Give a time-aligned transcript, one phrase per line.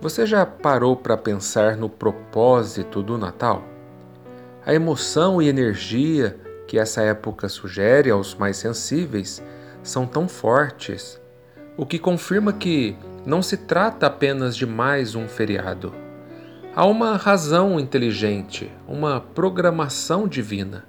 [0.00, 3.64] Você já parou para pensar no propósito do Natal?
[4.64, 9.42] A emoção e energia que essa época sugere aos mais sensíveis
[9.82, 11.20] são tão fortes,
[11.78, 12.94] o que confirma que
[13.24, 15.94] não se trata apenas de mais um feriado.
[16.74, 20.84] Há uma razão inteligente, uma programação divina,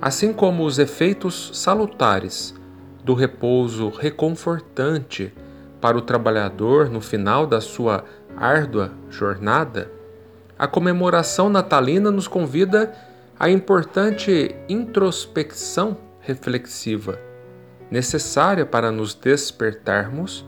[0.00, 2.54] assim como os efeitos salutares
[3.02, 5.34] do repouso reconfortante
[5.80, 8.04] para o trabalhador no final da sua
[8.38, 9.90] árdua jornada,
[10.58, 12.92] a comemoração natalina nos convida
[13.38, 17.18] à importante introspecção reflexiva,
[17.90, 20.46] necessária para nos despertarmos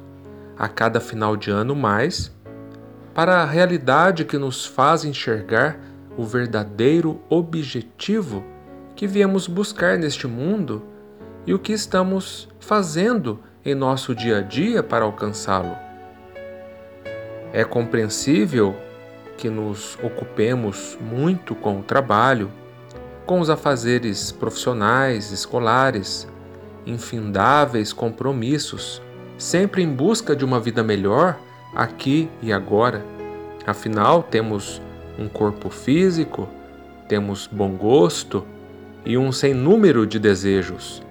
[0.59, 2.35] a cada final de ano mais
[3.15, 5.79] para a realidade que nos faz enxergar
[6.17, 8.45] o verdadeiro objetivo
[8.95, 10.83] que viemos buscar neste mundo
[11.47, 15.90] e o que estamos fazendo em nosso dia a dia para alcançá-lo.
[17.53, 18.77] É compreensível
[19.37, 22.51] que nos ocupemos muito com o trabalho,
[23.27, 26.29] com os afazeres profissionais, escolares,
[26.87, 29.03] infindáveis compromissos,
[29.39, 31.39] sempre em busca de uma vida melhor
[31.75, 33.05] aqui e agora.
[33.67, 34.81] Afinal, temos
[35.19, 36.49] um corpo físico,
[37.09, 38.47] temos bom gosto
[39.05, 41.03] e um sem número de desejos,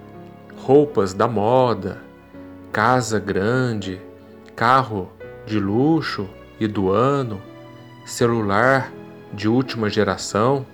[0.56, 1.98] roupas da moda,
[2.72, 4.00] casa grande,
[4.54, 5.10] carro
[5.50, 6.28] de luxo
[6.60, 7.42] e do ano,
[8.06, 8.92] celular
[9.32, 10.64] de última geração.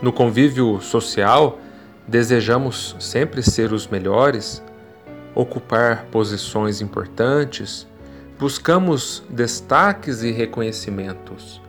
[0.00, 1.58] No convívio social,
[2.06, 4.62] desejamos sempre ser os melhores,
[5.34, 7.84] ocupar posições importantes,
[8.38, 11.60] buscamos destaques e reconhecimentos.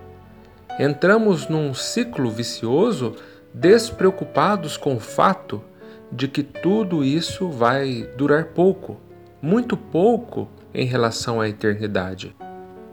[0.80, 3.16] Entramos num ciclo vicioso
[3.52, 5.64] despreocupados com o fato
[6.12, 8.98] de que tudo isso vai durar pouco,
[9.42, 12.36] muito pouco em relação à eternidade.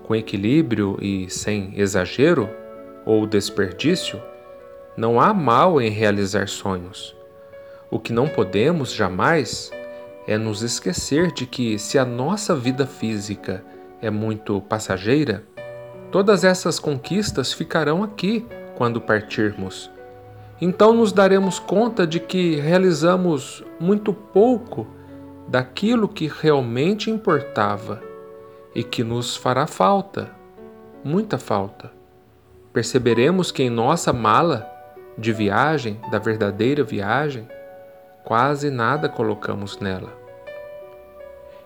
[0.04, 2.48] Com equilíbrio e sem exagero
[3.04, 4.20] ou desperdício,
[4.96, 7.16] não há mal em realizar sonhos.
[7.90, 9.70] O que não podemos jamais
[10.26, 13.64] é nos esquecer de que, se a nossa vida física
[14.00, 15.44] é muito passageira,
[16.10, 19.90] todas essas conquistas ficarão aqui quando partirmos
[20.60, 24.86] então nos daremos conta de que realizamos muito pouco
[25.48, 28.02] daquilo que realmente importava
[28.74, 30.30] e que nos fará falta,
[31.04, 31.92] muita falta.
[32.72, 34.70] Perceberemos que em nossa mala
[35.16, 37.48] de viagem, da verdadeira viagem,
[38.24, 40.12] quase nada colocamos nela.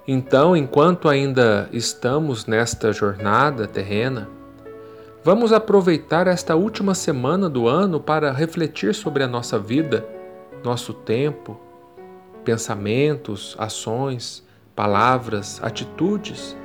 [0.06, 4.28] Então, enquanto ainda estamos nesta jornada terrena,
[5.22, 10.06] Vamos aproveitar esta última semana do ano para refletir sobre a nossa vida,
[10.64, 11.60] nosso tempo,
[12.44, 16.56] pensamentos, ações, palavras, atitudes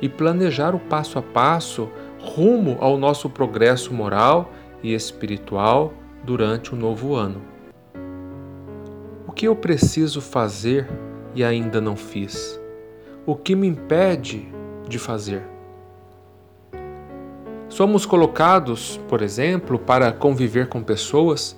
[0.00, 1.88] e planejar o passo a passo
[2.20, 4.52] rumo ao nosso progresso moral
[4.82, 5.92] e espiritual
[6.24, 7.40] durante o novo ano.
[9.26, 10.88] O que eu preciso fazer
[11.34, 12.60] e ainda não fiz?
[13.24, 14.48] O que me impede
[14.88, 15.42] de fazer?
[17.68, 21.56] Somos colocados, por exemplo, para conviver com pessoas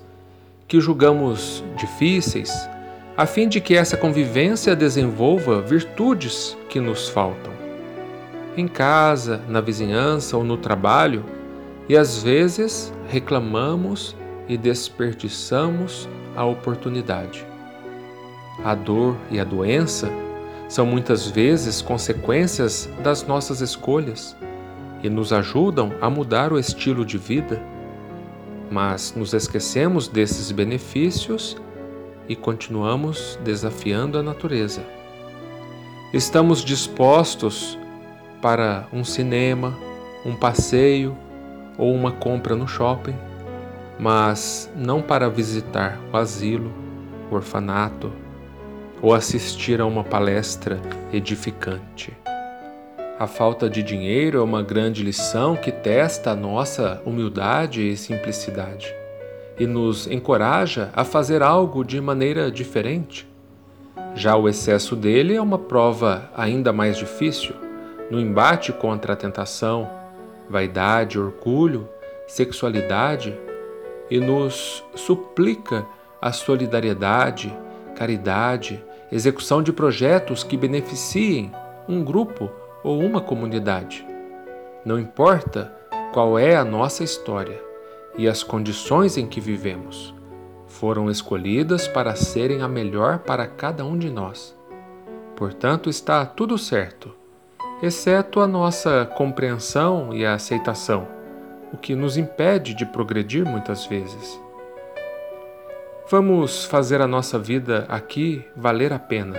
[0.67, 2.68] que julgamos difíceis,
[3.19, 7.51] a fim de que essa convivência desenvolva virtudes que nos faltam.
[8.55, 11.25] Em casa, na vizinhança ou no trabalho,
[11.89, 14.15] e às vezes reclamamos
[14.47, 17.45] e desperdiçamos a oportunidade.
[18.63, 20.09] A dor e a doença
[20.69, 24.33] são muitas vezes consequências das nossas escolhas
[25.03, 27.61] e nos ajudam a mudar o estilo de vida,
[28.71, 31.57] mas nos esquecemos desses benefícios
[32.29, 34.83] e continuamos desafiando a natureza.
[36.13, 37.77] Estamos dispostos
[38.39, 39.75] para um cinema,
[40.23, 41.17] um passeio
[41.75, 43.15] ou uma compra no shopping,
[43.99, 46.71] mas não para visitar o asilo,
[47.31, 48.13] o orfanato
[49.01, 50.79] ou assistir a uma palestra
[51.11, 52.15] edificante.
[53.17, 58.98] A falta de dinheiro é uma grande lição que testa a nossa humildade e simplicidade
[59.59, 63.27] e nos encoraja a fazer algo de maneira diferente.
[64.15, 67.53] Já o excesso dele é uma prova ainda mais difícil
[68.09, 69.89] no embate contra a tentação,
[70.49, 71.87] vaidade, orgulho,
[72.25, 73.37] sexualidade
[74.09, 75.85] e nos suplica
[76.21, 77.55] a solidariedade,
[77.95, 81.51] caridade, execução de projetos que beneficiem
[81.87, 82.49] um grupo
[82.83, 84.05] ou uma comunidade.
[84.85, 85.73] Não importa
[86.13, 87.68] qual é a nossa história
[88.19, 90.13] e as condições em que vivemos,
[90.67, 94.55] foram escolhidas para serem a melhor para cada um de nós.
[95.35, 97.17] Portanto, está tudo certo
[97.81, 101.07] exceto a nossa compreensão e a aceitação,
[101.71, 104.39] o que nos impede de progredir muitas vezes.
[106.09, 109.37] Vamos fazer a nossa vida aqui valer a pena.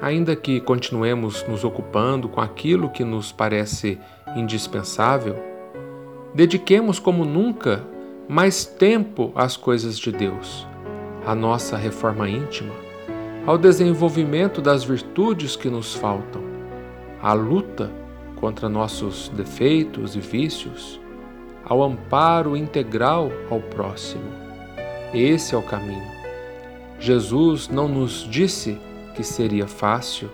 [0.00, 3.98] Ainda que continuemos nos ocupando com aquilo que nos parece
[4.36, 5.55] indispensável,
[6.36, 7.84] dediquemos como nunca
[8.28, 10.64] mais tempo às coisas de Deus,
[11.26, 12.74] à nossa reforma íntima,
[13.44, 16.42] ao desenvolvimento das virtudes que nos faltam,
[17.20, 17.90] à luta
[18.36, 21.00] contra nossos defeitos e vícios,
[21.64, 24.46] ao amparo integral ao próximo
[25.14, 26.10] esse é o caminho.
[26.98, 28.78] Jesus não nos disse
[29.14, 30.28] que seria fácil,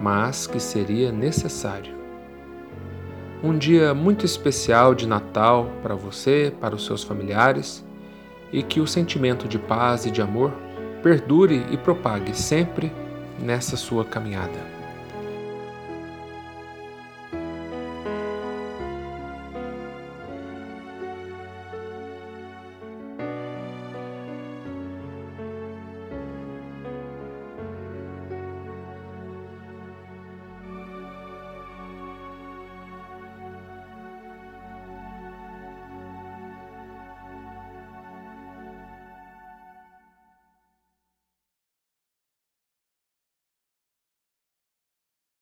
[0.00, 1.99] mas que seria necessário.
[3.42, 7.82] Um dia muito especial de Natal para você, para os seus familiares,
[8.52, 10.52] e que o sentimento de paz e de amor
[11.02, 12.92] perdure e propague sempre
[13.38, 14.79] nessa sua caminhada.